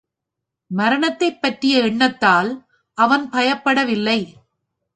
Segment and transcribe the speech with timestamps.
[0.71, 2.51] மரணத்தைப் பற்றிய எண்ணத்தால்
[2.97, 4.19] அவன் பயப்படவில்லை.